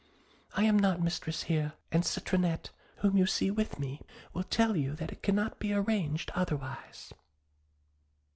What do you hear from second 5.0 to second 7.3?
it cannot be arranged otherwise.'